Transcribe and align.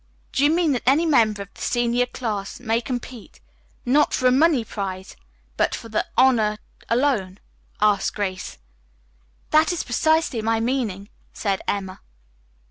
"Do 0.31 0.43
you 0.43 0.49
mean 0.49 0.71
that 0.71 0.81
any 0.87 1.05
member 1.05 1.43
of 1.43 1.53
the 1.53 1.61
senior 1.61 2.07
class 2.07 2.59
may 2.59 2.81
compete, 2.81 3.39
not 3.85 4.15
for 4.15 4.25
a 4.25 4.31
money 4.31 4.65
prize, 4.65 5.15
but 5.57 5.75
for 5.75 5.89
the 5.89 6.07
honor 6.17 6.57
alone?" 6.89 7.37
asked 7.79 8.15
Grace. 8.15 8.57
"That 9.51 9.71
is 9.71 9.83
precisely 9.83 10.41
my 10.41 10.59
meaning," 10.59 11.09
said 11.33 11.61
Emma. 11.67 12.01